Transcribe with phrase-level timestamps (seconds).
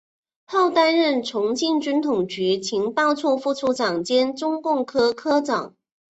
[0.47, 5.75] 后担任重庆军统局情报处副处长兼中共科科长。